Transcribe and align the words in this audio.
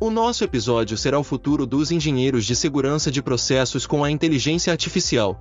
O 0.00 0.10
nosso 0.10 0.44
episódio 0.44 0.98
será 0.98 1.18
o 1.18 1.24
futuro 1.24 1.64
dos 1.64 1.90
engenheiros 1.90 2.44
de 2.44 2.54
segurança 2.54 3.10
de 3.10 3.22
processos 3.22 3.86
com 3.86 4.04
a 4.04 4.10
inteligência 4.10 4.70
artificial. 4.70 5.40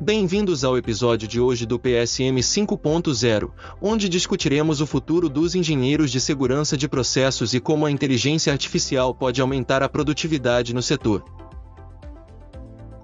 Bem-vindos 0.00 0.64
ao 0.64 0.78
episódio 0.78 1.28
de 1.28 1.38
hoje 1.38 1.66
do 1.66 1.78
PSM 1.78 2.40
5.0, 2.40 3.50
onde 3.80 4.08
discutiremos 4.08 4.80
o 4.80 4.86
futuro 4.86 5.28
dos 5.28 5.54
engenheiros 5.54 6.10
de 6.10 6.20
segurança 6.20 6.76
de 6.76 6.88
processos 6.88 7.52
e 7.52 7.60
como 7.60 7.84
a 7.84 7.90
inteligência 7.90 8.52
artificial 8.52 9.14
pode 9.14 9.40
aumentar 9.40 9.82
a 9.82 9.88
produtividade 9.88 10.74
no 10.74 10.82
setor. 10.82 11.22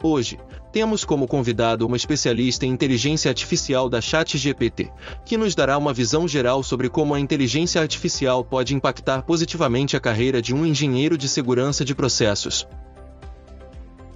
Hoje, 0.09 0.39
temos 0.71 1.05
como 1.05 1.27
convidado 1.27 1.85
uma 1.85 1.97
especialista 1.97 2.65
em 2.65 2.71
inteligência 2.71 3.29
artificial 3.29 3.89
da 3.89 4.01
ChatGPT, 4.01 4.89
que 5.25 5.37
nos 5.37 5.53
dará 5.53 5.77
uma 5.77 5.93
visão 5.93 6.29
geral 6.29 6.63
sobre 6.63 6.89
como 6.89 7.13
a 7.13 7.19
inteligência 7.19 7.81
artificial 7.81 8.45
pode 8.45 8.73
impactar 8.73 9.23
positivamente 9.23 9.97
a 9.97 10.01
carreira 10.01 10.41
de 10.41 10.55
um 10.55 10.65
engenheiro 10.65 11.19
de 11.19 11.29
segurança 11.29 11.85
de 11.85 11.93
processos. 11.93 12.69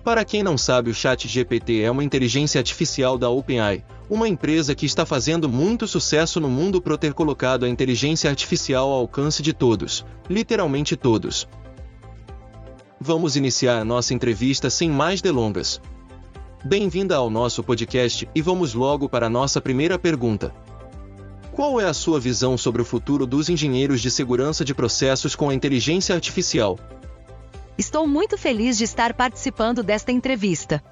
Para 0.05 0.25
quem 0.25 0.45
não 0.45 0.57
sabe, 0.57 0.91
o 0.91 0.95
ChatGPT 0.95 1.83
é 1.83 1.91
uma 1.91 2.05
inteligência 2.05 2.61
artificial 2.61 3.19
da 3.19 3.29
OpenAI, 3.29 3.85
uma 4.09 4.29
empresa 4.29 4.77
que 4.77 4.87
está 4.87 5.05
fazendo 5.05 5.49
muito 5.49 5.89
sucesso 5.89 6.39
no 6.39 6.49
mundo 6.49 6.81
por 6.81 6.97
ter 6.99 7.15
colocado 7.15 7.65
a 7.65 7.69
inteligência 7.69 8.31
artificial 8.31 8.89
ao 8.89 9.01
alcance 9.01 9.43
de 9.43 9.53
todos, 9.53 10.07
literalmente 10.29 10.95
todos. 10.95 11.49
Vamos 13.03 13.35
iniciar 13.35 13.79
a 13.79 13.85
nossa 13.85 14.13
entrevista 14.13 14.69
sem 14.69 14.91
mais 14.91 15.23
delongas. 15.23 15.81
Bem-vinda 16.63 17.17
ao 17.17 17.31
nosso 17.31 17.65
podcast 17.65 18.29
e 18.35 18.43
vamos 18.43 18.75
logo 18.75 19.09
para 19.09 19.25
a 19.25 19.31
nossa 19.31 19.59
primeira 19.59 19.99
pergunta. 19.99 20.55
Qual 21.51 21.81
é 21.81 21.87
a 21.87 21.95
sua 21.95 22.21
visão 22.21 22.59
sobre 22.59 22.83
o 22.83 22.85
futuro 22.85 23.27
dos 23.27 23.49
engenheiros 23.49 24.03
de 24.03 24.11
segurança 24.11 24.67
de 24.67 24.75
processos 24.75 25.35
com 25.35 25.49
a 25.49 25.55
inteligência 25.55 26.15
artificial? 26.15 26.79
Estou 27.79 28.07
muito 28.07 28.37
feliz 28.37 28.77
de 28.77 28.85
estar 28.85 29.15
participando 29.15 29.83
desta 29.83 30.13
entrevista. 30.13 30.85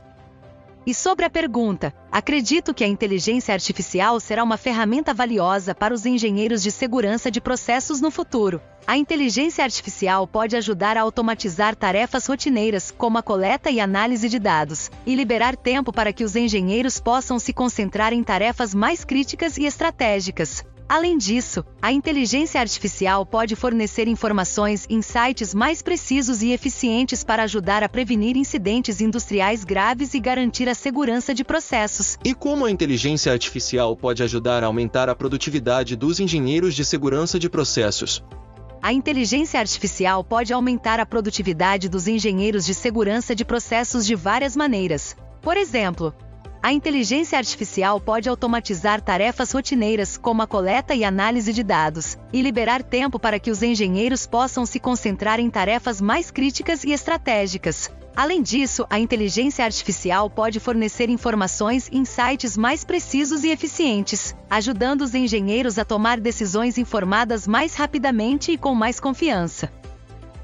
E 0.88 0.94
sobre 0.94 1.26
a 1.26 1.28
pergunta, 1.28 1.92
acredito 2.10 2.72
que 2.72 2.82
a 2.82 2.88
inteligência 2.88 3.52
artificial 3.52 4.18
será 4.18 4.42
uma 4.42 4.56
ferramenta 4.56 5.12
valiosa 5.12 5.74
para 5.74 5.92
os 5.92 6.06
engenheiros 6.06 6.62
de 6.62 6.70
segurança 6.70 7.30
de 7.30 7.42
processos 7.42 8.00
no 8.00 8.10
futuro. 8.10 8.58
A 8.86 8.96
inteligência 8.96 9.62
artificial 9.62 10.26
pode 10.26 10.56
ajudar 10.56 10.96
a 10.96 11.02
automatizar 11.02 11.76
tarefas 11.76 12.26
rotineiras, 12.26 12.90
como 12.90 13.18
a 13.18 13.22
coleta 13.22 13.70
e 13.70 13.80
análise 13.80 14.30
de 14.30 14.38
dados, 14.38 14.90
e 15.04 15.14
liberar 15.14 15.56
tempo 15.56 15.92
para 15.92 16.10
que 16.10 16.24
os 16.24 16.34
engenheiros 16.34 16.98
possam 16.98 17.38
se 17.38 17.52
concentrar 17.52 18.14
em 18.14 18.24
tarefas 18.24 18.74
mais 18.74 19.04
críticas 19.04 19.58
e 19.58 19.66
estratégicas. 19.66 20.64
Além 20.88 21.18
disso, 21.18 21.62
a 21.82 21.92
inteligência 21.92 22.58
artificial 22.58 23.26
pode 23.26 23.54
fornecer 23.54 24.08
informações 24.08 24.86
e 24.88 24.94
insights 24.94 25.52
mais 25.52 25.82
precisos 25.82 26.40
e 26.40 26.50
eficientes 26.50 27.22
para 27.22 27.42
ajudar 27.42 27.82
a 27.82 27.88
prevenir 27.90 28.38
incidentes 28.38 29.02
industriais 29.02 29.64
graves 29.64 30.14
e 30.14 30.18
garantir 30.18 30.66
a 30.66 30.74
segurança 30.74 31.34
de 31.34 31.44
processos. 31.44 32.16
E 32.24 32.32
como 32.32 32.64
a 32.64 32.70
inteligência 32.70 33.30
artificial 33.30 33.94
pode 33.94 34.22
ajudar 34.22 34.64
a 34.64 34.66
aumentar 34.66 35.10
a 35.10 35.14
produtividade 35.14 35.94
dos 35.94 36.20
engenheiros 36.20 36.74
de 36.74 36.86
segurança 36.86 37.38
de 37.38 37.50
processos? 37.50 38.24
A 38.80 38.90
inteligência 38.90 39.60
artificial 39.60 40.24
pode 40.24 40.54
aumentar 40.54 41.00
a 41.00 41.04
produtividade 41.04 41.86
dos 41.86 42.08
engenheiros 42.08 42.64
de 42.64 42.72
segurança 42.72 43.34
de 43.34 43.44
processos 43.44 44.06
de 44.06 44.14
várias 44.14 44.56
maneiras. 44.56 45.14
Por 45.42 45.58
exemplo, 45.58 46.14
a 46.62 46.72
inteligência 46.72 47.38
artificial 47.38 48.00
pode 48.00 48.28
automatizar 48.28 49.00
tarefas 49.00 49.52
rotineiras, 49.52 50.16
como 50.16 50.42
a 50.42 50.46
coleta 50.46 50.94
e 50.94 51.04
análise 51.04 51.52
de 51.52 51.62
dados, 51.62 52.18
e 52.32 52.42
liberar 52.42 52.82
tempo 52.82 53.18
para 53.18 53.38
que 53.38 53.50
os 53.50 53.62
engenheiros 53.62 54.26
possam 54.26 54.66
se 54.66 54.80
concentrar 54.80 55.38
em 55.38 55.48
tarefas 55.48 56.00
mais 56.00 56.30
críticas 56.30 56.82
e 56.84 56.92
estratégicas. 56.92 57.90
Além 58.16 58.42
disso, 58.42 58.84
a 58.90 58.98
inteligência 58.98 59.64
artificial 59.64 60.28
pode 60.28 60.58
fornecer 60.58 61.08
informações 61.08 61.88
e 61.92 61.98
insights 61.98 62.56
mais 62.56 62.84
precisos 62.84 63.44
e 63.44 63.50
eficientes, 63.50 64.34
ajudando 64.50 65.02
os 65.02 65.14
engenheiros 65.14 65.78
a 65.78 65.84
tomar 65.84 66.18
decisões 66.18 66.78
informadas 66.78 67.46
mais 67.46 67.76
rapidamente 67.76 68.50
e 68.50 68.58
com 68.58 68.74
mais 68.74 68.98
confiança. 68.98 69.72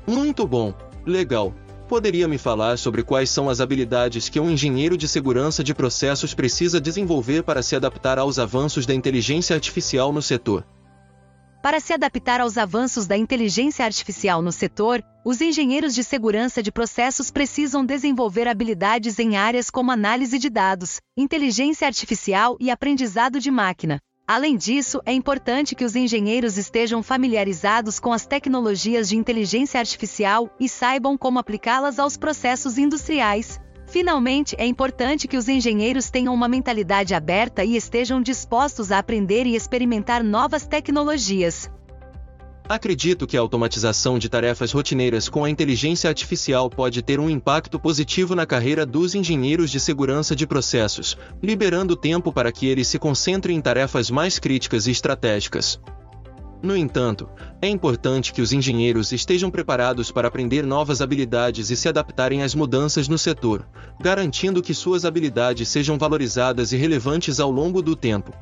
Muito 0.07 0.47
bom, 0.47 0.73
legal. 1.05 1.53
Poderia 1.95 2.27
me 2.27 2.39
falar 2.39 2.77
sobre 2.77 3.05
quais 3.05 3.31
são 3.31 3.49
as 3.49 3.61
habilidades 3.61 4.29
que 4.29 4.41
um 4.41 4.51
engenheiro 4.51 4.97
de 4.97 5.07
segurança 5.07 5.63
de 5.63 5.73
processos 5.73 6.35
precisa 6.35 6.81
desenvolver 6.81 7.45
para 7.45 7.63
se 7.63 7.77
adaptar 7.77 8.19
aos 8.19 8.37
avanços 8.37 8.85
da 8.85 8.93
inteligência 8.93 9.55
artificial 9.55 10.13
no 10.13 10.21
setor? 10.21 10.67
Para 11.63 11.79
se 11.79 11.93
adaptar 11.93 12.41
aos 12.41 12.59
avanços 12.59 13.07
da 13.07 13.17
inteligência 13.17 13.85
artificial 13.85 14.43
no 14.43 14.51
setor, 14.51 15.05
os 15.25 15.41
engenheiros 15.41 15.95
de 15.95 16.03
segurança 16.03 16.61
de 16.61 16.73
processos 16.73 17.31
precisam 17.31 17.87
desenvolver 17.87 18.49
habilidades 18.49 19.21
em 19.21 19.37
áreas 19.37 19.71
como 19.71 19.93
análise 19.93 20.37
de 20.37 20.51
dados, 20.51 21.01
inteligência 21.17 21.87
artificial 21.87 22.57
e 22.59 22.73
aprendizado 22.73 23.39
de 23.39 23.53
máquina. 23.53 24.01
Além 24.27 24.57
disso, 24.57 25.03
é 25.05 25.13
importante 25.13 25.75
que 25.75 25.85
os 25.85 25.95
engenheiros 25.95 26.57
estejam 26.57 27.03
familiarizados 27.03 28.01
com 28.01 28.11
as 28.11 28.25
tecnologias 28.25 29.11
de 29.11 29.19
inteligência 29.19 29.79
artificial 29.79 30.49
e 30.59 30.67
saibam 30.67 31.19
como 31.19 31.39
aplicá-las 31.39 31.99
aos 31.99 32.17
processos 32.17 32.79
industriais. 32.79 33.61
Finalmente, 33.87 34.57
é 34.59 34.65
importante 34.65 35.29
que 35.29 35.37
os 35.37 35.47
engenheiros 35.47 36.09
tenham 36.09 36.33
uma 36.33 36.49
mentalidade 36.49 37.15
aberta 37.15 37.63
e 37.65 37.77
estejam 37.77 38.23
dispostos 38.23 38.91
a 38.91 38.99
aprender 38.99 39.47
e 39.47 39.55
experimentar 39.55 40.25
novas 40.25 40.67
tecnologias. 40.67 41.71
Acredito 42.67 43.27
que 43.27 43.37
a 43.37 43.41
automatização 43.41 44.19
de 44.19 44.27
tarefas 44.27 44.73
rotineiras 44.73 45.29
com 45.29 45.45
a 45.45 45.51
inteligência 45.51 46.09
artificial 46.09 46.71
pode 46.71 47.03
ter 47.03 47.21
um 47.21 47.29
impacto 47.29 47.79
positivo 47.79 48.35
na 48.35 48.47
carreira 48.47 48.87
dos 48.87 49.15
engenheiros 49.15 49.71
de 49.71 49.79
segurança 49.79 50.35
de 50.35 50.47
processos, 50.47 51.15
liberando 51.43 51.95
tempo 51.95 52.33
para 52.33 52.51
que 52.51 52.67
eles 52.67 52.89
se 52.89 52.99
concentrem 52.99 53.59
em 53.59 53.61
tarefas 53.61 54.11
mais 54.11 54.39
críticas 54.39 54.87
e 54.87 54.93
estratégicas. 54.93 55.79
No 56.63 56.75
entanto, 56.75 57.29
é 57.61 57.69
importante 57.69 58.33
que 58.33 58.41
os 58.41 58.51
engenheiros 58.51 59.13
estejam 59.13 59.51
preparados 59.51 60.11
para 60.11 60.29
aprender 60.29 60.65
novas 60.65 61.03
habilidades 61.03 61.69
e 61.69 61.77
se 61.77 61.91
adaptarem 61.91 62.43
às 62.43 62.55
mudanças 62.55 63.09
no 63.09 63.19
setor, 63.19 63.69
garantindo 64.01 64.63
que 64.63 64.73
suas 64.73 65.05
habilidades 65.05 65.69
sejam 65.69 65.99
valorizadas 65.99 66.73
e 66.73 66.79
relevantes 66.79 67.39
ao 67.39 67.51
longo 67.51 67.83
do 67.83 67.95
tempo. 67.95 68.33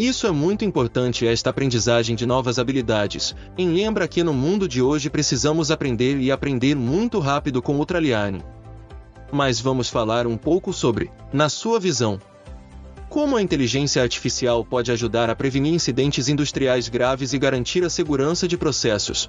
Isso 0.00 0.26
é 0.26 0.30
muito 0.30 0.64
importante 0.64 1.26
esta 1.26 1.50
aprendizagem 1.50 2.16
de 2.16 2.24
novas 2.24 2.58
habilidades, 2.58 3.36
em 3.58 3.68
lembra 3.68 4.08
que 4.08 4.24
no 4.24 4.32
mundo 4.32 4.66
de 4.66 4.80
hoje 4.80 5.10
precisamos 5.10 5.70
aprender 5.70 6.18
e 6.18 6.32
aprender 6.32 6.74
muito 6.74 7.18
rápido 7.18 7.60
com 7.60 7.78
o 7.78 7.84
Traliane. 7.84 8.42
Mas 9.30 9.60
vamos 9.60 9.90
falar 9.90 10.26
um 10.26 10.38
pouco 10.38 10.72
sobre, 10.72 11.10
na 11.30 11.50
sua 11.50 11.78
visão, 11.78 12.18
como 13.10 13.36
a 13.36 13.42
inteligência 13.42 14.00
artificial 14.02 14.64
pode 14.64 14.90
ajudar 14.90 15.28
a 15.28 15.36
prevenir 15.36 15.74
incidentes 15.74 16.30
industriais 16.30 16.88
graves 16.88 17.34
e 17.34 17.38
garantir 17.38 17.84
a 17.84 17.90
segurança 17.90 18.48
de 18.48 18.56
processos. 18.56 19.28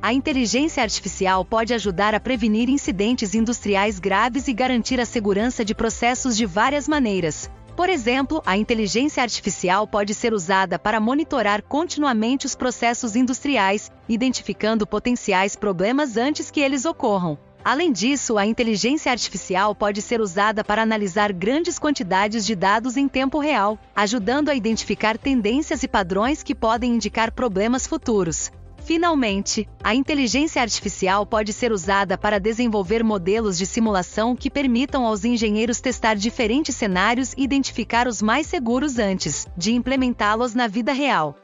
A 0.00 0.12
inteligência 0.12 0.84
artificial 0.84 1.44
pode 1.44 1.74
ajudar 1.74 2.14
a 2.14 2.20
prevenir 2.20 2.68
incidentes 2.68 3.34
industriais 3.34 3.98
graves 3.98 4.46
e 4.46 4.52
garantir 4.52 5.00
a 5.00 5.04
segurança 5.04 5.64
de 5.64 5.74
processos 5.74 6.36
de 6.36 6.46
várias 6.46 6.86
maneiras. 6.86 7.50
Por 7.76 7.88
exemplo, 7.88 8.42
a 8.44 8.56
inteligência 8.56 9.22
artificial 9.22 9.86
pode 9.86 10.12
ser 10.12 10.34
usada 10.34 10.78
para 10.78 11.00
monitorar 11.00 11.62
continuamente 11.62 12.44
os 12.44 12.54
processos 12.54 13.16
industriais, 13.16 13.90
identificando 14.06 14.86
potenciais 14.86 15.56
problemas 15.56 16.16
antes 16.18 16.50
que 16.50 16.60
eles 16.60 16.84
ocorram. 16.84 17.38
Além 17.64 17.92
disso, 17.92 18.36
a 18.36 18.44
inteligência 18.44 19.10
artificial 19.10 19.74
pode 19.74 20.02
ser 20.02 20.20
usada 20.20 20.62
para 20.62 20.82
analisar 20.82 21.32
grandes 21.32 21.78
quantidades 21.78 22.44
de 22.44 22.54
dados 22.54 22.96
em 22.96 23.08
tempo 23.08 23.38
real, 23.38 23.78
ajudando 23.94 24.48
a 24.48 24.54
identificar 24.54 25.16
tendências 25.16 25.82
e 25.82 25.88
padrões 25.88 26.42
que 26.42 26.54
podem 26.54 26.94
indicar 26.94 27.32
problemas 27.32 27.86
futuros. 27.86 28.50
Finalmente, 28.92 29.66
a 29.82 29.94
inteligência 29.94 30.60
artificial 30.60 31.24
pode 31.24 31.50
ser 31.54 31.72
usada 31.72 32.18
para 32.18 32.38
desenvolver 32.38 33.02
modelos 33.02 33.56
de 33.56 33.64
simulação 33.64 34.36
que 34.36 34.50
permitam 34.50 35.06
aos 35.06 35.24
engenheiros 35.24 35.80
testar 35.80 36.14
diferentes 36.14 36.76
cenários 36.76 37.32
e 37.34 37.42
identificar 37.42 38.06
os 38.06 38.20
mais 38.20 38.46
seguros 38.46 38.98
antes 38.98 39.46
de 39.56 39.72
implementá-los 39.72 40.54
na 40.54 40.66
vida 40.66 40.92
real. 40.92 41.34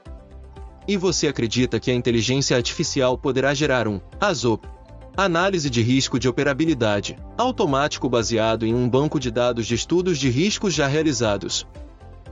E 0.86 0.98
você 0.98 1.26
acredita 1.26 1.80
que 1.80 1.90
a 1.90 1.94
inteligência 1.94 2.54
artificial 2.54 3.16
poderá 3.16 3.54
gerar 3.54 3.88
um 3.88 3.98
ASOP, 4.20 4.68
análise 5.16 5.70
de 5.70 5.80
risco 5.80 6.18
de 6.18 6.28
operabilidade, 6.28 7.16
automático 7.38 8.10
baseado 8.10 8.66
em 8.66 8.74
um 8.74 8.86
banco 8.86 9.18
de 9.18 9.30
dados 9.30 9.66
de 9.66 9.74
estudos 9.74 10.18
de 10.18 10.28
riscos 10.28 10.74
já 10.74 10.86
realizados? 10.86 11.66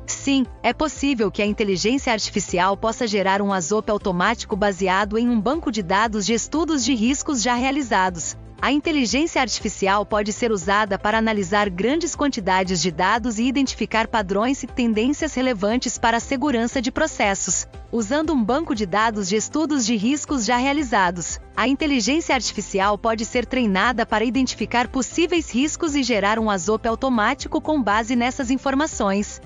Sim, 0.06 0.46
é 0.62 0.72
possível 0.72 1.30
que 1.30 1.42
a 1.42 1.46
inteligência 1.46 2.12
artificial 2.12 2.76
possa 2.76 3.06
gerar 3.06 3.42
um 3.42 3.52
ASOP 3.52 3.90
automático 3.90 4.54
baseado 4.54 5.18
em 5.18 5.28
um 5.28 5.40
banco 5.40 5.72
de 5.72 5.82
dados 5.82 6.24
de 6.24 6.32
estudos 6.32 6.84
de 6.84 6.94
riscos 6.94 7.42
já 7.42 7.54
realizados. 7.54 8.36
A 8.60 8.72
inteligência 8.72 9.42
artificial 9.42 10.06
pode 10.06 10.32
ser 10.32 10.50
usada 10.50 10.98
para 10.98 11.18
analisar 11.18 11.68
grandes 11.68 12.16
quantidades 12.16 12.80
de 12.80 12.90
dados 12.90 13.38
e 13.38 13.44
identificar 13.44 14.08
padrões 14.08 14.62
e 14.62 14.66
tendências 14.66 15.34
relevantes 15.34 15.98
para 15.98 16.16
a 16.16 16.20
segurança 16.20 16.80
de 16.80 16.90
processos. 16.90 17.66
Usando 17.92 18.32
um 18.32 18.42
banco 18.42 18.74
de 18.74 18.86
dados 18.86 19.28
de 19.28 19.36
estudos 19.36 19.84
de 19.84 19.94
riscos 19.94 20.46
já 20.46 20.56
realizados, 20.56 21.38
a 21.54 21.68
inteligência 21.68 22.34
artificial 22.34 22.96
pode 22.96 23.24
ser 23.24 23.44
treinada 23.44 24.06
para 24.06 24.24
identificar 24.24 24.88
possíveis 24.88 25.50
riscos 25.50 25.94
e 25.94 26.02
gerar 26.02 26.38
um 26.38 26.48
ASOP 26.48 26.88
automático 26.88 27.60
com 27.60 27.82
base 27.82 28.16
nessas 28.16 28.50
informações. 28.50 29.40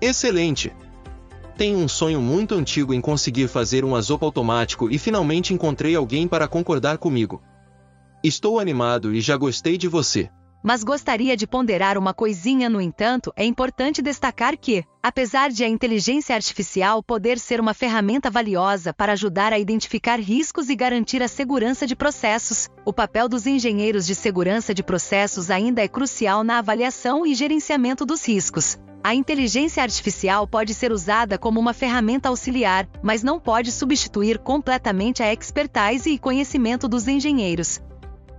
Excelente! 0.00 0.72
Tenho 1.56 1.78
um 1.78 1.88
sonho 1.88 2.20
muito 2.20 2.54
antigo 2.54 2.92
em 2.92 3.00
conseguir 3.00 3.48
fazer 3.48 3.84
um 3.84 3.96
ASOP 3.96 4.22
automático 4.22 4.90
e 4.90 4.98
finalmente 4.98 5.54
encontrei 5.54 5.94
alguém 5.96 6.28
para 6.28 6.46
concordar 6.46 6.98
comigo. 6.98 7.42
Estou 8.22 8.58
animado 8.58 9.14
e 9.14 9.20
já 9.20 9.36
gostei 9.36 9.78
de 9.78 9.88
você. 9.88 10.28
Mas 10.62 10.82
gostaria 10.82 11.36
de 11.36 11.46
ponderar 11.46 11.96
uma 11.96 12.12
coisinha, 12.12 12.68
no 12.68 12.80
entanto, 12.80 13.32
é 13.36 13.44
importante 13.44 14.02
destacar 14.02 14.58
que, 14.58 14.84
apesar 15.00 15.48
de 15.48 15.62
a 15.62 15.68
inteligência 15.68 16.34
artificial 16.34 17.02
poder 17.02 17.38
ser 17.38 17.60
uma 17.60 17.72
ferramenta 17.72 18.28
valiosa 18.28 18.92
para 18.92 19.12
ajudar 19.12 19.52
a 19.52 19.58
identificar 19.58 20.18
riscos 20.18 20.68
e 20.68 20.74
garantir 20.74 21.22
a 21.22 21.28
segurança 21.28 21.86
de 21.86 21.94
processos, 21.94 22.68
o 22.84 22.92
papel 22.92 23.28
dos 23.28 23.46
engenheiros 23.46 24.04
de 24.04 24.14
segurança 24.14 24.74
de 24.74 24.82
processos 24.82 25.50
ainda 25.50 25.82
é 25.82 25.88
crucial 25.88 26.42
na 26.42 26.58
avaliação 26.58 27.24
e 27.24 27.32
gerenciamento 27.34 28.04
dos 28.04 28.26
riscos. 28.26 28.76
A 29.06 29.14
inteligência 29.14 29.84
artificial 29.84 30.48
pode 30.48 30.74
ser 30.74 30.90
usada 30.90 31.38
como 31.38 31.60
uma 31.60 31.72
ferramenta 31.72 32.28
auxiliar, 32.28 32.88
mas 33.00 33.22
não 33.22 33.38
pode 33.38 33.70
substituir 33.70 34.36
completamente 34.36 35.22
a 35.22 35.32
expertise 35.32 36.10
e 36.10 36.18
conhecimento 36.18 36.88
dos 36.88 37.06
engenheiros. 37.06 37.80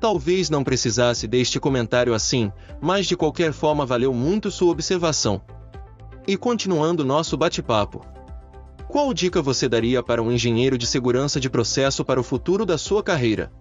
Talvez 0.02 0.50
não 0.50 0.66
precisasse 0.66 1.26
deste 1.26 1.58
comentário 1.58 2.14
assim, 2.14 2.52
mas 2.82 3.06
de 3.06 3.16
qualquer 3.16 3.54
forma 3.54 3.86
valeu 3.86 4.14
muito 4.14 4.52
sua 4.52 4.74
observação. 4.74 5.42
E 6.28 6.36
continuando 6.36 7.06
nosso 7.06 7.38
bate-papo. 7.38 8.06
Qual 8.90 9.14
dica 9.14 9.42
você 9.42 9.70
daria 9.70 10.04
para 10.04 10.22
um 10.22 10.30
engenheiro 10.30 10.78
de 10.78 10.86
segurança 10.86 11.40
de 11.40 11.50
processo 11.50 12.04
para 12.04 12.20
o 12.20 12.24
futuro 12.24 12.66
da 12.66 12.78
sua 12.78 13.02
carreira? 13.02 13.54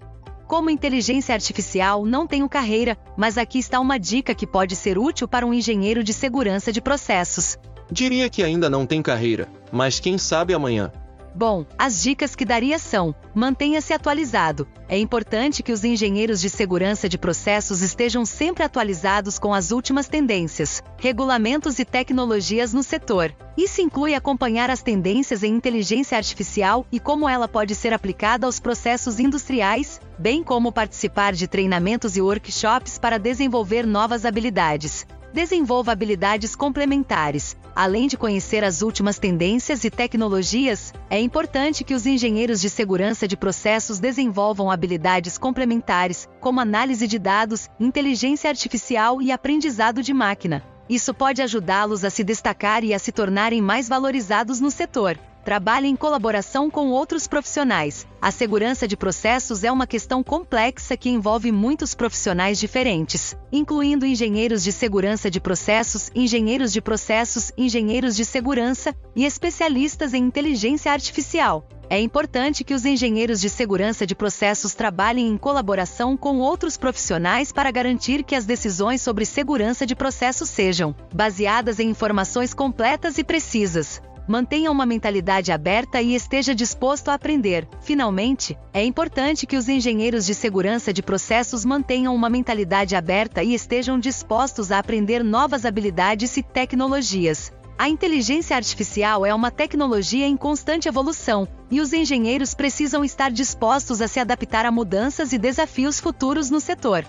Como 0.47 0.71
inteligência 0.71 1.35
artificial, 1.35 2.07
não 2.07 2.25
tenho 2.25 2.49
carreira, 2.49 2.97
mas 3.17 3.37
aqui 3.37 3.59
está 3.59 3.81
uma 3.81 3.99
dica 3.99 4.33
que 4.33 4.47
pode 4.47 4.77
ser 4.77 4.97
útil 4.97 5.27
para 5.27 5.45
um 5.45 5.53
engenheiro 5.53 6.05
de 6.05 6.13
segurança 6.13 6.73
de 6.73 6.81
processos. 6.81 7.59
Diria 7.91 8.31
que 8.31 8.45
ainda 8.45 8.71
não 8.71 8.87
tem 8.87 9.03
carreira, 9.03 9.49
mas 9.73 9.99
quem 9.99 10.17
sabe 10.17 10.55
amanhã. 10.55 10.93
Bom, 11.37 11.67
as 11.77 12.03
dicas 12.03 12.35
que 12.35 12.47
daria 12.47 12.79
são: 12.79 13.15
mantenha-se 13.35 13.93
atualizado. 13.93 14.67
É 14.89 14.99
importante 14.99 15.63
que 15.63 15.71
os 15.71 15.85
engenheiros 15.85 16.41
de 16.41 16.49
segurança 16.49 17.11
de 17.11 17.19
processos 17.19 17.83
estejam 17.83 18.25
sempre 18.25 18.65
atualizados 18.65 19.39
com 19.39 19.53
as 19.53 19.71
últimas 19.71 20.09
tendências, 20.09 20.83
regulamentos 20.97 21.79
e 21.79 21.85
tecnologias 21.85 22.73
no 22.73 22.83
setor. 22.83 23.35
Isso 23.55 23.83
inclui 23.83 24.15
acompanhar 24.15 24.71
as 24.71 24.83
tendências 24.83 25.43
em 25.43 25.55
inteligência 25.55 26.17
artificial 26.17 26.87
e 26.91 26.99
como 26.99 27.29
ela 27.29 27.47
pode 27.47 27.75
ser 27.75 27.93
aplicada 27.93 28.47
aos 28.47 28.59
processos 28.59 29.21
industriais, 29.21 30.01
bem 30.19 30.43
como 30.43 30.73
participar 30.73 31.35
de 31.35 31.47
treinamentos 31.47 32.17
e 32.17 32.23
workshops 32.23 32.99
para 32.99 33.19
desenvolver 33.19 33.87
novas 33.87 34.25
habilidades 34.25 35.07
desenvolva 35.37 35.93
habilidades 35.93 36.57
complementares. 36.57 37.59
Além 37.75 38.09
de 38.09 38.17
conhecer 38.17 38.65
as 38.65 38.81
últimas 38.81 39.19
tendências 39.19 39.85
e 39.85 39.91
tecnologias, 39.91 40.95
é 41.11 41.21
importante 41.21 41.85
que 41.85 41.93
os 41.93 42.07
engenheiros 42.07 42.59
de 42.59 42.71
segurança 42.71 43.29
de 43.29 43.37
processos 43.37 43.99
desenvolvam 43.99 44.71
habilidades 44.71 45.37
complementares, 45.37 46.27
como 46.41 46.59
análise 46.59 47.07
de 47.07 47.19
dados, 47.19 47.69
inteligência 47.79 48.49
artificial 48.49 49.21
e 49.21 49.31
aprendizado 49.31 50.03
de 50.03 50.15
máquina. 50.15 50.65
Isso 50.89 51.13
pode 51.13 51.43
ajudá-los 51.43 52.03
a 52.03 52.09
se 52.09 52.25
destacar 52.25 52.83
e 52.83 52.95
a 52.95 52.99
se 52.99 53.13
tornarem 53.13 53.61
mais 53.61 53.91
valorizados 53.91 54.59
no 54.59 54.71
setor 54.71 55.19
trabalha 55.47 55.87
em 55.87 55.95
colaboração 55.95 56.69
com 56.69 56.89
outros 56.89 57.29
profissionais. 57.29 58.05
A 58.21 58.33
segurança 58.33 58.89
de 58.89 58.97
processos 58.97 59.63
é 59.63 59.71
uma 59.71 59.87
questão 59.87 60.21
complexa 60.21 60.97
que 60.97 61.09
envolve 61.09 61.53
muitos 61.53 61.95
profissionais 61.95 62.59
diferentes, 62.59 63.37
incluindo 63.53 64.05
engenheiros 64.05 64.65
de 64.65 64.73
segurança 64.73 65.31
de 65.31 65.41
processos, 65.41 66.11
engenheiros 66.17 66.73
de 66.73 66.81
processos, 66.81 67.53
engenheiros 67.57 68.17
de 68.17 68.25
segurança 68.25 68.93
e 69.15 69.25
especialistas 69.25 70.15
em 70.15 70.25
inteligência 70.25 70.91
artificial. 70.91 71.65
É 71.89 72.01
importante 72.01 72.65
que 72.65 72.75
os 72.75 72.85
engenheiros 72.85 73.41
de 73.41 73.49
segurança 73.49 74.05
de 74.05 74.17
processos 74.17 74.75
trabalhem 74.75 75.29
em 75.29 75.39
colaboração 75.39 76.17
com 76.17 76.41
outros 76.41 76.77
profissionais 76.77 77.53
para 77.53 77.71
garantir 77.71 78.25
que 78.25 78.35
as 78.35 78.47
decisões 78.47 79.01
sobre 79.01 79.25
segurança 79.25 79.87
de 79.87 79.95
processos 79.95 80.51
sejam 80.51 80.93
baseadas 81.15 81.79
em 81.79 81.89
informações 81.89 82.53
completas 82.53 83.17
e 83.17 83.23
precisas 83.23 84.03
mantenha 84.27 84.71
uma 84.71 84.85
mentalidade 84.85 85.53
aberta 85.53 86.03
e 86.03 86.15
esteja 86.15 86.55
disposto 86.55 87.09
a 87.09 87.15
aprender. 87.15 87.69
Finalmente, 87.81 88.59
é 88.73 88.85
importante 88.85 89.47
que 89.47 89.57
os 89.57 89.69
engenheiros 89.69 90.27
de 90.27 90.35
segurança 90.35 90.93
de 90.93 91.03
processos 91.03 91.65
mantenham 91.65 92.15
uma 92.15 92.29
mentalidade 92.29 92.97
aberta 92.97 93.43
e 93.43 93.55
estejam 93.55 93.99
dispostos 93.99 94.73
a 94.73 94.79
aprender 94.79 95.23
novas 95.23 95.65
habilidades 95.65 96.37
e 96.37 96.43
tecnologias. 96.43 97.53
A 97.79 97.91
inteligência 97.91 98.57
artificial 98.57 99.27
é 99.27 99.35
uma 99.35 99.51
tecnologia 99.51 100.27
em 100.27 100.37
constante 100.37 100.89
evolução, 100.89 101.47
e 101.71 101.79
os 101.79 101.93
engenheiros 101.93 102.55
precisam 102.55 103.05
estar 103.05 103.31
dispostos 103.31 104.01
a 104.01 104.09
se 104.09 104.19
adaptar 104.19 104.65
a 104.65 104.71
mudanças 104.71 105.33
e 105.35 105.39
desafios 105.39 106.01
futuros 106.01 106.49
no 106.49 106.59
setor. 106.59 107.05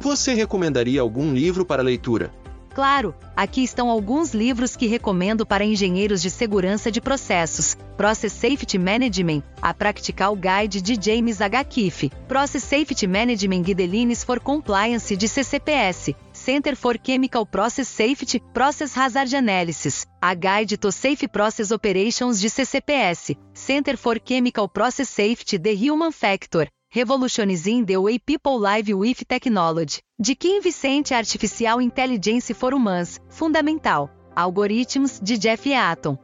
Você 0.00 0.34
recomendaria 0.34 1.00
algum 1.00 1.32
livro 1.32 1.64
para 1.64 1.82
leitura? 1.82 2.30
Claro, 2.74 3.14
aqui 3.36 3.62
estão 3.62 3.90
alguns 3.90 4.32
livros 4.32 4.76
que 4.76 4.86
recomendo 4.86 5.44
para 5.44 5.64
engenheiros 5.64 6.22
de 6.22 6.30
segurança 6.30 6.90
de 6.90 7.02
processos. 7.02 7.76
Process 7.98 8.32
Safety 8.32 8.78
Management, 8.78 9.42
a 9.60 9.74
Practical 9.74 10.34
Guide 10.34 10.80
de 10.80 10.98
James 10.98 11.42
H. 11.42 11.64
Keefe. 11.64 12.10
Process 12.26 12.62
Safety 12.62 13.06
Management 13.06 13.64
Guidelines 13.64 14.24
for 14.24 14.40
Compliance 14.40 15.14
de 15.14 15.28
CCPS. 15.28 16.14
Center 16.32 16.74
for 16.74 16.96
Chemical 16.98 17.44
Process 17.44 17.88
Safety, 17.88 18.40
Process 18.54 18.96
Hazard 18.96 19.34
Analysis, 19.36 20.06
a 20.20 20.34
Guide 20.34 20.78
to 20.78 20.90
Safe 20.90 21.28
Process 21.28 21.70
Operations 21.72 22.40
de 22.40 22.48
CCPS, 22.48 23.36
Center 23.52 23.98
for 23.98 24.18
Chemical 24.18 24.66
Process 24.66 25.10
Safety 25.10 25.58
The 25.58 25.74
Human 25.74 26.10
Factor, 26.10 26.68
Revolutionizing 26.94 27.86
the 27.86 27.96
Way 27.96 28.18
People 28.18 28.58
Live 28.58 28.92
with 28.92 29.24
Technology, 29.26 30.02
de 30.20 30.34
Kim 30.34 30.60
Vicente 30.60 31.14
Artificial 31.14 31.80
Intelligence 31.80 32.52
for 32.52 32.74
Humans, 32.74 33.18
Fundamental, 33.30 34.10
Algoritmos, 34.36 35.18
de 35.18 35.38
Jeff 35.38 35.72
Atton. 35.72 36.18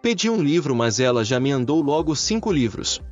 Pedi 0.00 0.30
um 0.30 0.42
livro, 0.42 0.74
mas 0.74 0.98
ela 0.98 1.22
já 1.22 1.38
me 1.38 1.52
andou 1.52 1.82
logo 1.82 2.16
cinco 2.16 2.50
livros. 2.50 3.02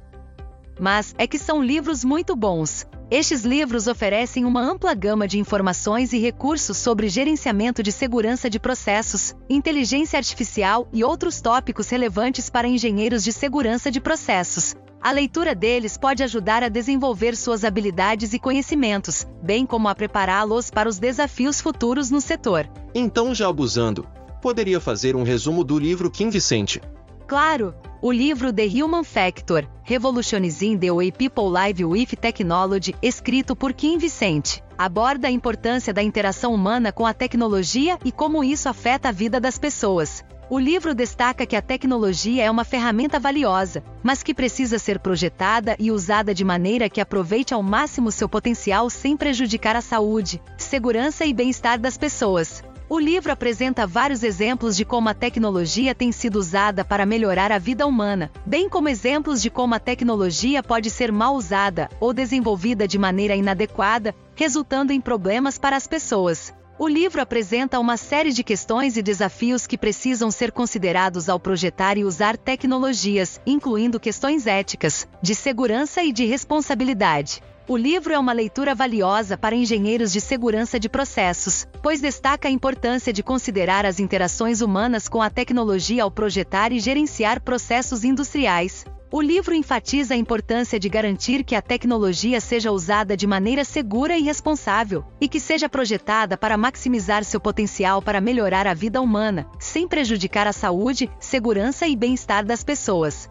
Mas 0.80 1.14
é 1.18 1.26
que 1.26 1.38
são 1.38 1.62
livros 1.62 2.02
muito 2.02 2.34
bons. 2.34 2.86
Estes 3.10 3.44
livros 3.44 3.86
oferecem 3.86 4.46
uma 4.46 4.62
ampla 4.62 4.94
gama 4.94 5.28
de 5.28 5.38
informações 5.38 6.14
e 6.14 6.18
recursos 6.18 6.78
sobre 6.78 7.10
gerenciamento 7.10 7.82
de 7.82 7.92
segurança 7.92 8.48
de 8.48 8.58
processos, 8.58 9.34
inteligência 9.50 10.16
artificial 10.16 10.88
e 10.94 11.04
outros 11.04 11.42
tópicos 11.42 11.90
relevantes 11.90 12.48
para 12.48 12.66
engenheiros 12.66 13.22
de 13.22 13.34
segurança 13.34 13.90
de 13.90 14.00
processos. 14.00 14.74
A 15.04 15.12
leitura 15.12 15.54
deles 15.54 15.98
pode 15.98 16.22
ajudar 16.22 16.62
a 16.62 16.70
desenvolver 16.70 17.36
suas 17.36 17.62
habilidades 17.62 18.32
e 18.32 18.38
conhecimentos, 18.38 19.26
bem 19.42 19.66
como 19.66 19.86
a 19.86 19.94
prepará-los 19.94 20.70
para 20.70 20.88
os 20.88 20.98
desafios 20.98 21.60
futuros 21.60 22.10
no 22.10 22.22
setor. 22.22 22.66
Então, 22.94 23.34
já 23.34 23.46
abusando, 23.46 24.06
poderia 24.40 24.80
fazer 24.80 25.14
um 25.14 25.22
resumo 25.22 25.62
do 25.62 25.78
livro 25.78 26.10
Kim 26.10 26.30
Vicente. 26.30 26.80
Claro! 27.26 27.74
O 28.06 28.12
livro 28.12 28.52
The 28.52 28.66
Human 28.66 29.02
Factor, 29.02 29.66
Revolutionizing 29.82 30.76
the 30.76 30.92
Way 30.92 31.10
People 31.10 31.48
Live 31.48 31.82
with 31.82 32.08
Technology, 32.20 32.94
escrito 33.00 33.56
por 33.56 33.72
Kim 33.72 33.96
Vicente, 33.96 34.62
aborda 34.76 35.28
a 35.28 35.30
importância 35.30 35.90
da 35.90 36.02
interação 36.02 36.52
humana 36.52 36.92
com 36.92 37.06
a 37.06 37.14
tecnologia 37.14 37.98
e 38.04 38.12
como 38.12 38.44
isso 38.44 38.68
afeta 38.68 39.08
a 39.08 39.10
vida 39.10 39.40
das 39.40 39.58
pessoas. 39.58 40.22
O 40.50 40.58
livro 40.58 40.94
destaca 40.94 41.46
que 41.46 41.56
a 41.56 41.62
tecnologia 41.62 42.44
é 42.44 42.50
uma 42.50 42.62
ferramenta 42.62 43.18
valiosa, 43.18 43.82
mas 44.02 44.22
que 44.22 44.34
precisa 44.34 44.78
ser 44.78 44.98
projetada 44.98 45.74
e 45.78 45.90
usada 45.90 46.34
de 46.34 46.44
maneira 46.44 46.90
que 46.90 47.00
aproveite 47.00 47.54
ao 47.54 47.62
máximo 47.62 48.12
seu 48.12 48.28
potencial 48.28 48.90
sem 48.90 49.16
prejudicar 49.16 49.76
a 49.76 49.80
saúde, 49.80 50.42
segurança 50.58 51.24
e 51.24 51.32
bem-estar 51.32 51.80
das 51.80 51.96
pessoas. 51.96 52.62
O 52.86 52.98
livro 52.98 53.32
apresenta 53.32 53.86
vários 53.86 54.22
exemplos 54.22 54.76
de 54.76 54.84
como 54.84 55.08
a 55.08 55.14
tecnologia 55.14 55.94
tem 55.94 56.12
sido 56.12 56.36
usada 56.38 56.84
para 56.84 57.06
melhorar 57.06 57.50
a 57.50 57.58
vida 57.58 57.86
humana, 57.86 58.30
bem 58.44 58.68
como 58.68 58.90
exemplos 58.90 59.40
de 59.40 59.48
como 59.48 59.74
a 59.74 59.78
tecnologia 59.78 60.62
pode 60.62 60.90
ser 60.90 61.10
mal 61.10 61.34
usada 61.34 61.88
ou 61.98 62.12
desenvolvida 62.12 62.86
de 62.86 62.98
maneira 62.98 63.34
inadequada, 63.34 64.14
resultando 64.34 64.92
em 64.92 65.00
problemas 65.00 65.58
para 65.58 65.76
as 65.76 65.86
pessoas. 65.86 66.52
O 66.76 66.88
livro 66.88 67.22
apresenta 67.22 67.78
uma 67.78 67.96
série 67.96 68.32
de 68.32 68.42
questões 68.42 68.96
e 68.96 69.02
desafios 69.02 69.64
que 69.64 69.78
precisam 69.78 70.28
ser 70.28 70.50
considerados 70.50 71.28
ao 71.28 71.38
projetar 71.38 71.96
e 71.96 72.04
usar 72.04 72.36
tecnologias, 72.36 73.40
incluindo 73.46 74.00
questões 74.00 74.44
éticas, 74.44 75.06
de 75.22 75.36
segurança 75.36 76.02
e 76.02 76.12
de 76.12 76.24
responsabilidade. 76.24 77.40
O 77.68 77.76
livro 77.76 78.12
é 78.12 78.18
uma 78.18 78.32
leitura 78.32 78.74
valiosa 78.74 79.38
para 79.38 79.54
engenheiros 79.54 80.12
de 80.12 80.20
segurança 80.20 80.78
de 80.78 80.88
processos, 80.88 81.64
pois 81.80 82.00
destaca 82.00 82.48
a 82.48 82.50
importância 82.50 83.12
de 83.12 83.22
considerar 83.22 83.86
as 83.86 84.00
interações 84.00 84.60
humanas 84.60 85.08
com 85.08 85.22
a 85.22 85.30
tecnologia 85.30 86.02
ao 86.02 86.10
projetar 86.10 86.72
e 86.72 86.80
gerenciar 86.80 87.40
processos 87.40 88.02
industriais. 88.02 88.84
O 89.16 89.22
livro 89.22 89.54
enfatiza 89.54 90.12
a 90.12 90.16
importância 90.16 90.76
de 90.76 90.88
garantir 90.88 91.44
que 91.44 91.54
a 91.54 91.62
tecnologia 91.62 92.40
seja 92.40 92.72
usada 92.72 93.16
de 93.16 93.28
maneira 93.28 93.64
segura 93.64 94.18
e 94.18 94.22
responsável, 94.22 95.04
e 95.20 95.28
que 95.28 95.38
seja 95.38 95.68
projetada 95.68 96.36
para 96.36 96.56
maximizar 96.56 97.22
seu 97.22 97.38
potencial 97.38 98.02
para 98.02 98.20
melhorar 98.20 98.66
a 98.66 98.74
vida 98.74 99.00
humana, 99.00 99.46
sem 99.60 99.86
prejudicar 99.86 100.48
a 100.48 100.52
saúde, 100.52 101.08
segurança 101.20 101.86
e 101.86 101.94
bem-estar 101.94 102.44
das 102.44 102.64
pessoas. 102.64 103.30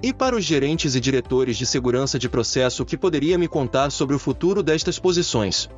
E 0.00 0.12
para 0.12 0.36
os 0.36 0.44
gerentes 0.44 0.94
e 0.94 1.00
diretores 1.00 1.56
de 1.56 1.66
segurança 1.66 2.20
de 2.20 2.28
processo, 2.28 2.84
o 2.84 2.86
que 2.86 2.96
poderia 2.96 3.36
me 3.36 3.48
contar 3.48 3.90
sobre 3.90 4.14
o 4.14 4.20
futuro 4.20 4.62
destas 4.62 4.96
posições? 4.96 5.68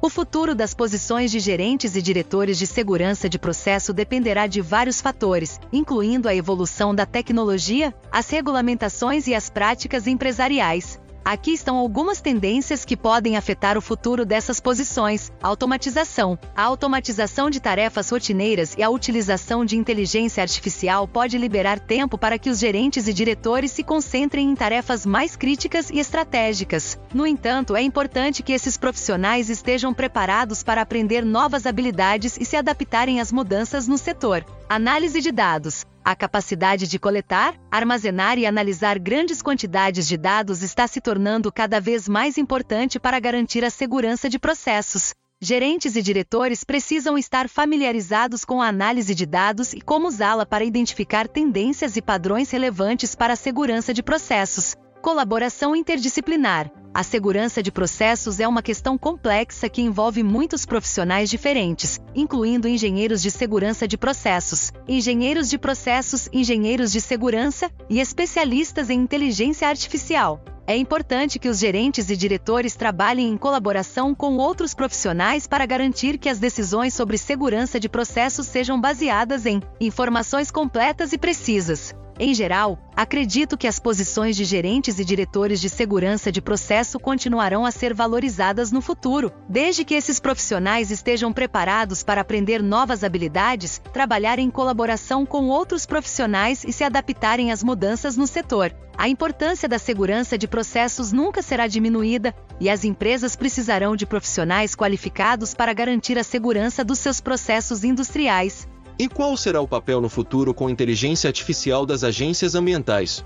O 0.00 0.08
futuro 0.08 0.54
das 0.54 0.74
posições 0.74 1.28
de 1.30 1.40
gerentes 1.40 1.96
e 1.96 2.00
diretores 2.00 2.56
de 2.56 2.68
segurança 2.68 3.28
de 3.28 3.36
processo 3.36 3.92
dependerá 3.92 4.46
de 4.46 4.60
vários 4.60 5.00
fatores, 5.00 5.58
incluindo 5.72 6.28
a 6.28 6.34
evolução 6.34 6.94
da 6.94 7.04
tecnologia, 7.04 7.92
as 8.10 8.30
regulamentações 8.30 9.26
e 9.26 9.34
as 9.34 9.50
práticas 9.50 10.06
empresariais. 10.06 11.00
Aqui 11.28 11.52
estão 11.52 11.76
algumas 11.76 12.22
tendências 12.22 12.86
que 12.86 12.96
podem 12.96 13.36
afetar 13.36 13.76
o 13.76 13.82
futuro 13.82 14.24
dessas 14.24 14.60
posições: 14.60 15.30
automatização. 15.42 16.38
A 16.56 16.62
automatização 16.62 17.50
de 17.50 17.60
tarefas 17.60 18.08
rotineiras 18.08 18.74
e 18.78 18.82
a 18.82 18.88
utilização 18.88 19.62
de 19.62 19.76
inteligência 19.76 20.42
artificial 20.42 21.06
pode 21.06 21.36
liberar 21.36 21.80
tempo 21.80 22.16
para 22.16 22.38
que 22.38 22.48
os 22.48 22.58
gerentes 22.58 23.06
e 23.06 23.12
diretores 23.12 23.72
se 23.72 23.82
concentrem 23.82 24.48
em 24.48 24.54
tarefas 24.54 25.04
mais 25.04 25.36
críticas 25.36 25.90
e 25.90 25.98
estratégicas. 25.98 26.98
No 27.12 27.26
entanto, 27.26 27.76
é 27.76 27.82
importante 27.82 28.42
que 28.42 28.54
esses 28.54 28.78
profissionais 28.78 29.50
estejam 29.50 29.92
preparados 29.92 30.62
para 30.62 30.80
aprender 30.80 31.26
novas 31.26 31.66
habilidades 31.66 32.38
e 32.40 32.44
se 32.46 32.56
adaptarem 32.56 33.20
às 33.20 33.30
mudanças 33.30 33.86
no 33.86 33.98
setor. 33.98 34.46
Análise 34.70 35.22
de 35.22 35.32
dados. 35.32 35.86
A 36.04 36.14
capacidade 36.14 36.86
de 36.86 36.98
coletar, 36.98 37.58
armazenar 37.70 38.36
e 38.38 38.44
analisar 38.44 38.98
grandes 38.98 39.40
quantidades 39.40 40.06
de 40.06 40.18
dados 40.18 40.62
está 40.62 40.86
se 40.86 41.00
tornando 41.00 41.50
cada 41.50 41.80
vez 41.80 42.06
mais 42.06 42.36
importante 42.36 43.00
para 43.00 43.18
garantir 43.18 43.64
a 43.64 43.70
segurança 43.70 44.28
de 44.28 44.38
processos. 44.38 45.14
Gerentes 45.40 45.96
e 45.96 46.02
diretores 46.02 46.64
precisam 46.64 47.16
estar 47.16 47.48
familiarizados 47.48 48.44
com 48.44 48.60
a 48.60 48.68
análise 48.68 49.14
de 49.14 49.24
dados 49.24 49.72
e 49.72 49.80
como 49.80 50.06
usá-la 50.06 50.44
para 50.44 50.64
identificar 50.64 51.26
tendências 51.26 51.96
e 51.96 52.02
padrões 52.02 52.50
relevantes 52.50 53.14
para 53.14 53.32
a 53.32 53.36
segurança 53.36 53.94
de 53.94 54.02
processos. 54.02 54.74
Colaboração 55.00 55.76
interdisciplinar. 55.76 56.70
A 56.92 57.04
segurança 57.04 57.62
de 57.62 57.70
processos 57.70 58.40
é 58.40 58.48
uma 58.48 58.62
questão 58.62 58.98
complexa 58.98 59.68
que 59.68 59.80
envolve 59.80 60.24
muitos 60.24 60.66
profissionais 60.66 61.30
diferentes, 61.30 62.00
incluindo 62.14 62.66
engenheiros 62.66 63.22
de 63.22 63.30
segurança 63.30 63.86
de 63.86 63.96
processos, 63.96 64.72
engenheiros 64.88 65.48
de 65.48 65.56
processos, 65.56 66.28
engenheiros 66.32 66.90
de 66.90 67.00
segurança 67.00 67.70
e 67.88 68.00
especialistas 68.00 68.90
em 68.90 69.00
inteligência 69.00 69.68
artificial. 69.68 70.42
É 70.66 70.76
importante 70.76 71.38
que 71.38 71.48
os 71.48 71.58
gerentes 71.58 72.10
e 72.10 72.16
diretores 72.16 72.74
trabalhem 72.74 73.28
em 73.28 73.38
colaboração 73.38 74.14
com 74.14 74.36
outros 74.36 74.74
profissionais 74.74 75.46
para 75.46 75.64
garantir 75.64 76.18
que 76.18 76.28
as 76.28 76.40
decisões 76.40 76.92
sobre 76.92 77.16
segurança 77.16 77.78
de 77.78 77.88
processos 77.88 78.48
sejam 78.48 78.80
baseadas 78.80 79.46
em 79.46 79.62
informações 79.80 80.50
completas 80.50 81.12
e 81.12 81.18
precisas. 81.18 81.94
Em 82.20 82.34
geral, 82.34 82.76
acredito 82.96 83.56
que 83.56 83.68
as 83.68 83.78
posições 83.78 84.34
de 84.34 84.44
gerentes 84.44 84.98
e 84.98 85.04
diretores 85.04 85.60
de 85.60 85.68
segurança 85.68 86.32
de 86.32 86.42
processo 86.42 86.98
continuarão 86.98 87.64
a 87.64 87.70
ser 87.70 87.94
valorizadas 87.94 88.72
no 88.72 88.80
futuro, 88.80 89.32
desde 89.48 89.84
que 89.84 89.94
esses 89.94 90.18
profissionais 90.18 90.90
estejam 90.90 91.32
preparados 91.32 92.02
para 92.02 92.20
aprender 92.20 92.60
novas 92.60 93.04
habilidades, 93.04 93.80
trabalhar 93.92 94.40
em 94.40 94.50
colaboração 94.50 95.24
com 95.24 95.46
outros 95.46 95.86
profissionais 95.86 96.64
e 96.64 96.72
se 96.72 96.82
adaptarem 96.82 97.52
às 97.52 97.62
mudanças 97.62 98.16
no 98.16 98.26
setor. 98.26 98.74
A 98.96 99.08
importância 99.08 99.68
da 99.68 99.78
segurança 99.78 100.36
de 100.36 100.48
processos 100.48 101.12
nunca 101.12 101.40
será 101.40 101.68
diminuída, 101.68 102.34
e 102.58 102.68
as 102.68 102.82
empresas 102.82 103.36
precisarão 103.36 103.94
de 103.94 104.04
profissionais 104.04 104.74
qualificados 104.74 105.54
para 105.54 105.72
garantir 105.72 106.18
a 106.18 106.24
segurança 106.24 106.82
dos 106.82 106.98
seus 106.98 107.20
processos 107.20 107.84
industriais. 107.84 108.66
E 108.98 109.08
qual 109.08 109.36
será 109.36 109.60
o 109.60 109.68
papel 109.68 110.00
no 110.00 110.08
futuro 110.08 110.52
com 110.52 110.68
inteligência 110.68 111.28
artificial 111.28 111.86
das 111.86 112.02
agências 112.02 112.56
ambientais? 112.56 113.24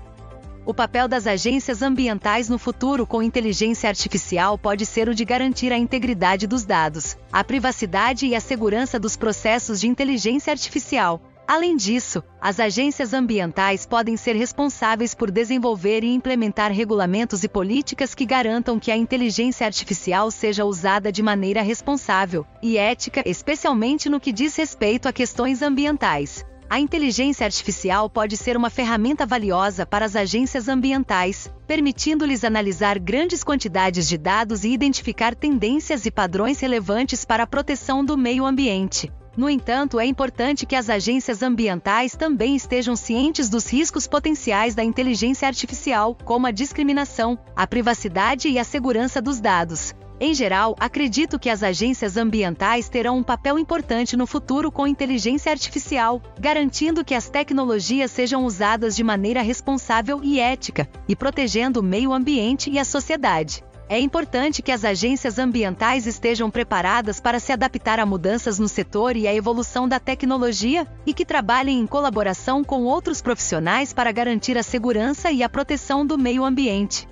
O 0.63 0.71
papel 0.71 1.07
das 1.07 1.25
agências 1.25 1.81
ambientais 1.81 2.47
no 2.47 2.59
futuro 2.59 3.07
com 3.07 3.23
inteligência 3.23 3.89
artificial 3.89 4.55
pode 4.55 4.85
ser 4.85 5.09
o 5.09 5.15
de 5.15 5.25
garantir 5.25 5.73
a 5.73 5.77
integridade 5.77 6.45
dos 6.45 6.63
dados, 6.63 7.17
a 7.31 7.43
privacidade 7.43 8.27
e 8.27 8.35
a 8.35 8.39
segurança 8.39 8.99
dos 8.99 9.17
processos 9.17 9.81
de 9.81 9.87
inteligência 9.87 10.51
artificial, 10.51 11.19
Além 11.47 11.75
disso, 11.75 12.23
as 12.39 12.59
agências 12.59 13.13
ambientais 13.13 13.85
podem 13.85 14.15
ser 14.15 14.35
responsáveis 14.35 15.13
por 15.13 15.29
desenvolver 15.29 16.03
e 16.03 16.13
implementar 16.13 16.71
regulamentos 16.71 17.43
e 17.43 17.49
políticas 17.49 18.15
que 18.15 18.25
garantam 18.25 18.79
que 18.79 18.89
a 18.89 18.97
inteligência 18.97 19.65
artificial 19.65 20.31
seja 20.31 20.63
usada 20.63 21.11
de 21.11 21.21
maneira 21.21 21.61
responsável 21.61 22.45
e 22.61 22.77
ética, 22.77 23.21
especialmente 23.25 24.09
no 24.09 24.21
que 24.21 24.31
diz 24.31 24.55
respeito 24.55 25.07
a 25.07 25.13
questões 25.13 25.61
ambientais. 25.61 26.45
A 26.69 26.79
inteligência 26.79 27.45
artificial 27.45 28.09
pode 28.09 28.37
ser 28.37 28.55
uma 28.57 28.69
ferramenta 28.69 29.25
valiosa 29.25 29.85
para 29.85 30.05
as 30.05 30.15
agências 30.15 30.67
ambientais, 30.67 31.51
permitindo-lhes 31.67 32.43
analisar 32.43 32.97
grandes 32.97 33.43
quantidades 33.43 34.07
de 34.07 34.17
dados 34.17 34.63
e 34.63 34.69
identificar 34.69 35.35
tendências 35.35 36.05
e 36.05 36.09
padrões 36.09 36.61
relevantes 36.61 37.25
para 37.25 37.43
a 37.43 37.47
proteção 37.47 38.03
do 38.03 38.17
meio 38.17 38.45
ambiente. 38.45 39.11
No 39.35 39.49
entanto, 39.49 39.99
é 39.99 40.05
importante 40.05 40.63
que 40.63 40.75
as 40.75 40.91
agências 40.91 41.41
ambientais 41.41 42.15
também 42.15 42.55
estejam 42.55 42.95
cientes 42.95 43.49
dos 43.49 43.67
riscos 43.67 44.05
potenciais 44.05 44.75
da 44.75 44.83
inteligência 44.83 45.47
artificial, 45.47 46.15
como 46.23 46.45
a 46.45 46.51
discriminação, 46.51 47.37
a 47.55 47.65
privacidade 47.65 48.47
e 48.47 48.59
a 48.59 48.63
segurança 48.63 49.19
dos 49.19 49.39
dados. 49.39 49.95
Em 50.19 50.35
geral, 50.35 50.75
acredito 50.79 51.39
que 51.39 51.49
as 51.49 51.63
agências 51.63 52.15
ambientais 52.15 52.87
terão 52.87 53.17
um 53.17 53.23
papel 53.23 53.57
importante 53.57 54.15
no 54.15 54.27
futuro 54.27 54.71
com 54.71 54.85
inteligência 54.85 55.51
artificial, 55.51 56.21
garantindo 56.39 57.03
que 57.03 57.15
as 57.15 57.27
tecnologias 57.27 58.11
sejam 58.11 58.45
usadas 58.45 58.95
de 58.95 59.03
maneira 59.03 59.41
responsável 59.41 60.21
e 60.23 60.39
ética, 60.39 60.87
e 61.09 61.15
protegendo 61.15 61.79
o 61.79 61.83
meio 61.83 62.13
ambiente 62.13 62.69
e 62.69 62.77
a 62.77 62.85
sociedade. 62.85 63.63
É 63.89 63.99
importante 63.99 64.61
que 64.61 64.71
as 64.71 64.85
agências 64.85 65.37
ambientais 65.37 66.07
estejam 66.07 66.49
preparadas 66.49 67.19
para 67.19 67.39
se 67.39 67.51
adaptar 67.51 67.99
a 67.99 68.05
mudanças 68.05 68.57
no 68.57 68.67
setor 68.67 69.15
e 69.17 69.27
à 69.27 69.35
evolução 69.35 69.87
da 69.87 69.99
tecnologia, 69.99 70.87
e 71.05 71.13
que 71.13 71.25
trabalhem 71.25 71.79
em 71.79 71.85
colaboração 71.85 72.63
com 72.63 72.83
outros 72.83 73.21
profissionais 73.21 73.91
para 73.91 74.11
garantir 74.11 74.57
a 74.57 74.63
segurança 74.63 75.31
e 75.31 75.43
a 75.43 75.49
proteção 75.49 76.05
do 76.05 76.17
meio 76.17 76.45
ambiente. 76.45 77.07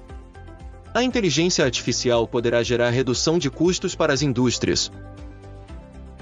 A 0.94 1.04
inteligência 1.04 1.64
artificial 1.64 2.28
poderá 2.28 2.64
gerar 2.64 2.90
redução 2.90 3.38
de 3.38 3.50
custos 3.50 3.94
para 3.94 4.14
as 4.14 4.22
indústrias. 4.22 4.92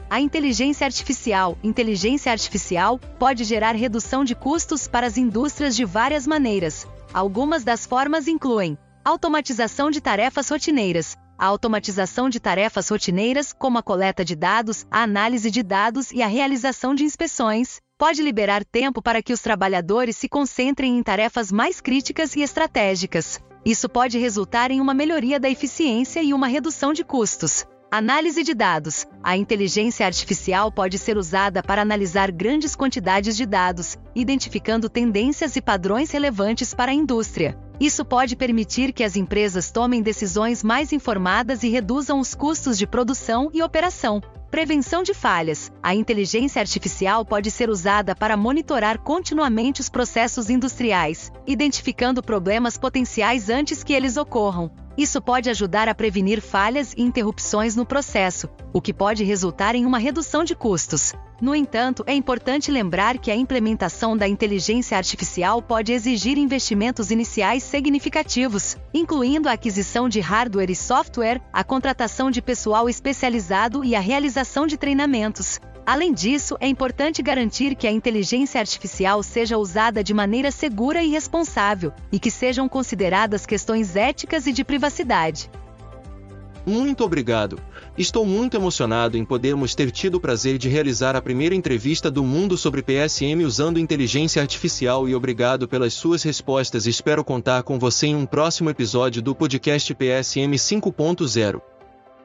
A 0.10 0.20
inteligência 0.20 0.86
artificial, 0.86 1.56
inteligência 1.64 2.32
artificial, 2.32 3.00
pode 3.20 3.44
gerar 3.44 3.76
redução 3.76 4.26
de 4.26 4.34
custos 4.34 4.88
para 4.88 5.06
as 5.06 5.18
indústrias 5.18 5.76
de 5.76 5.86
várias 5.86 6.26
maneiras. 6.26 6.88
Algumas 7.14 7.64
das 7.64 7.86
formas 7.86 8.28
incluem 8.28 8.78
Automatização 9.10 9.90
de 9.90 10.00
tarefas 10.00 10.48
rotineiras. 10.50 11.18
A 11.36 11.48
automatização 11.48 12.30
de 12.30 12.40
tarefas 12.40 12.88
rotineiras, 12.90 13.52
como 13.52 13.80
a 13.80 13.82
coleta 13.82 14.24
de 14.24 14.36
dados, 14.36 14.86
a 14.92 15.02
análise 15.02 15.50
de 15.50 15.64
dados 15.64 16.12
e 16.12 16.22
a 16.22 16.28
realização 16.28 16.94
de 16.94 17.04
inspeções, 17.04 17.80
pode 17.98 18.22
liberar 18.22 18.64
tempo 18.64 19.02
para 19.02 19.24
que 19.24 19.34
os 19.34 19.42
trabalhadores 19.42 20.16
se 20.16 20.30
concentrem 20.30 20.96
em 20.96 21.02
tarefas 21.02 21.52
mais 21.52 21.82
críticas 21.82 22.36
e 22.36 22.42
estratégicas. 22.42 23.40
Isso 23.66 23.90
pode 23.90 24.20
resultar 24.20 24.70
em 24.70 24.80
uma 24.80 24.94
melhoria 24.94 25.40
da 25.40 25.50
eficiência 25.50 26.22
e 26.22 26.32
uma 26.32 26.46
redução 26.46 26.94
de 26.94 27.04
custos. 27.04 27.66
Análise 27.90 28.44
de 28.44 28.54
dados. 28.54 29.08
A 29.24 29.36
inteligência 29.36 30.06
artificial 30.06 30.72
pode 30.72 31.00
ser 31.00 31.18
usada 31.18 31.64
para 31.64 31.82
analisar 31.82 32.32
grandes 32.32 32.76
quantidades 32.76 33.36
de 33.36 33.48
dados, 33.48 33.98
identificando 34.14 34.88
tendências 34.88 35.56
e 35.56 35.62
padrões 35.64 36.12
relevantes 36.12 36.76
para 36.76 36.92
a 36.92 36.94
indústria. 36.94 37.58
Isso 37.80 38.04
pode 38.04 38.36
permitir 38.36 38.92
que 38.92 39.04
as 39.04 39.16
empresas 39.16 39.72
tomem 39.72 40.02
decisões 40.02 40.62
mais 40.62 40.92
informadas 40.92 41.64
e 41.64 41.70
reduzam 41.70 42.20
os 42.20 42.36
custos 42.36 42.78
de 42.78 42.86
produção 42.86 43.50
e 43.54 43.64
operação. 43.64 44.22
Prevenção 44.52 45.02
de 45.02 45.14
falhas. 45.14 45.72
A 45.82 45.96
inteligência 45.96 46.60
artificial 46.60 47.24
pode 47.24 47.50
ser 47.50 47.70
usada 47.70 48.16
para 48.16 48.36
monitorar 48.36 49.00
continuamente 49.00 49.80
os 49.80 49.90
processos 49.90 50.50
industriais, 50.50 51.32
identificando 51.48 52.22
problemas 52.22 52.78
potenciais 52.78 53.50
antes 53.50 53.84
que 53.84 53.94
eles 53.94 54.18
ocorram. 54.18 54.72
Isso 55.00 55.22
pode 55.22 55.50
ajudar 55.50 55.88
a 55.88 55.96
prevenir 55.96 56.42
falhas 56.42 56.92
e 56.92 57.02
interrupções 57.02 57.74
no 57.74 57.86
processo, 57.86 58.50
o 58.74 58.82
que 58.82 58.94
pode 58.94 59.24
resultar 59.24 59.74
em 59.74 59.86
uma 59.86 59.98
redução 59.98 60.44
de 60.44 60.54
custos. 60.54 61.14
No 61.42 61.56
entanto, 61.56 62.04
é 62.06 62.14
importante 62.14 62.70
lembrar 62.70 63.18
que 63.18 63.32
a 63.32 63.36
implementação 63.36 64.18
da 64.18 64.28
inteligência 64.28 64.98
artificial 64.98 65.62
pode 65.62 65.94
exigir 65.94 66.38
investimentos 66.38 67.12
iniciais 67.12 67.64
significativos, 67.64 68.76
incluindo 68.94 69.48
a 69.48 69.54
aquisição 69.54 70.10
de 70.10 70.20
hardware 70.20 70.70
e 70.70 70.76
software, 70.76 71.42
a 71.54 71.64
contratação 71.64 72.30
de 72.30 72.42
pessoal 72.42 72.90
especializado 72.90 73.86
e 73.86 73.96
a 73.96 74.02
realização 74.02 74.68
de 74.68 74.76
treinamentos. 74.76 75.62
Além 75.90 76.14
disso, 76.14 76.56
é 76.60 76.68
importante 76.68 77.20
garantir 77.20 77.74
que 77.74 77.88
a 77.88 77.92
inteligência 77.92 78.62
artificial 78.62 79.24
seja 79.24 79.58
usada 79.58 80.04
de 80.04 80.14
maneira 80.14 80.52
segura 80.52 81.02
e 81.02 81.10
responsável, 81.10 81.92
e 82.12 82.20
que 82.20 82.30
sejam 82.30 82.70
consideradas 82.70 83.44
questões 83.44 83.96
éticas 83.96 84.46
e 84.46 84.52
de 84.52 84.64
privacidade. 84.64 85.50
Muito 86.64 87.04
obrigado. 87.04 87.60
Estou 87.98 88.24
muito 88.24 88.56
emocionado 88.56 89.18
em 89.18 89.26
podermos 89.26 89.74
ter 89.74 89.90
tido 89.90 90.18
o 90.18 90.20
prazer 90.20 90.60
de 90.60 90.70
realizar 90.70 91.16
a 91.16 91.22
primeira 91.24 91.56
entrevista 91.56 92.12
do 92.12 92.24
mundo 92.24 92.56
sobre 92.56 92.84
PSM 92.84 93.44
usando 93.44 93.80
inteligência 93.80 94.44
artificial 94.44 95.10
e 95.10 95.16
obrigado 95.16 95.68
pelas 95.68 95.96
suas 95.96 96.22
respostas. 96.22 96.86
Espero 96.86 97.24
contar 97.24 97.64
com 97.64 97.80
você 97.80 98.06
em 98.06 98.16
um 98.16 98.28
próximo 98.28 98.70
episódio 98.70 99.24
do 99.24 99.34
podcast 99.34 99.92
PSM 99.96 100.54
5.0. 100.54 101.60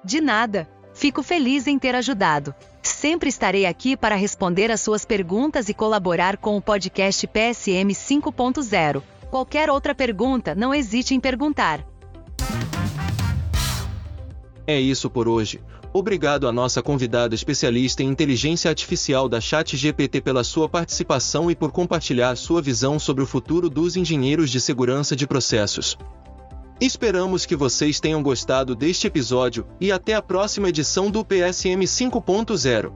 De 0.05 0.21
nada. 0.21 0.69
Fico 0.95 1.23
feliz 1.23 1.67
em 1.67 1.79
ter 1.79 1.95
ajudado. 1.95 2.55
Sempre 2.81 3.29
estarei 3.29 3.67
aqui 3.67 3.97
para 3.97 4.15
responder 4.15 4.71
às 4.71 4.81
suas 4.81 5.05
perguntas 5.05 5.69
e 5.69 5.75
colaborar 5.75 6.37
com 6.37 6.57
o 6.57 6.63
podcast 6.63 7.27
PSM 7.27 7.91
5.0. 7.91 9.03
Qualquer 9.31 9.69
outra 9.69 9.95
pergunta, 9.95 10.55
não 10.55 10.73
hesite 10.73 11.15
em 11.15 11.21
perguntar. 11.21 11.85
É 14.67 14.81
isso 14.81 15.11
por 15.11 15.29
hoje. 15.29 15.61
Obrigado 15.93 16.49
à 16.49 16.53
nossa 16.53 16.83
convidada 16.83 17.35
especialista 17.35 18.03
em 18.03 18.09
inteligência 18.09 18.69
artificial 18.69 19.29
da 19.29 19.41
ChatGPT 19.41 20.21
pela 20.21 20.43
sua 20.43 20.69
participação 20.69 21.51
e 21.51 21.55
por 21.55 21.71
compartilhar 21.71 22.35
sua 22.37 22.63
visão 22.63 22.99
sobre 22.99 23.23
o 23.23 23.27
futuro 23.27 23.69
dos 23.69 23.97
engenheiros 23.97 24.51
de 24.51 24.61
segurança 24.61 25.15
de 25.15 25.27
processos. 25.27 25.99
Esperamos 26.85 27.47
que 27.47 27.57
vocês 27.57 27.99
tenham 27.99 28.23
gostado 28.23 28.77
deste 28.77 29.07
episódio 29.07 29.67
e 29.81 29.91
até 29.91 30.13
a 30.13 30.21
próxima 30.21 30.69
edição 30.69 31.11
do 31.11 31.25
PSM 31.25 31.83
5.0. 31.83 32.93